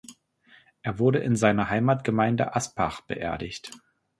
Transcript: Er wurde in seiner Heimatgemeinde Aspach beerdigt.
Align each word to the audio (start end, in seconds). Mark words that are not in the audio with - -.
Er 0.81 0.97
wurde 0.97 1.19
in 1.19 1.35
seiner 1.35 1.69
Heimatgemeinde 1.69 2.55
Aspach 2.55 3.01
beerdigt. 3.01 3.69